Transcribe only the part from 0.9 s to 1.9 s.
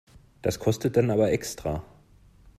dann aber extra.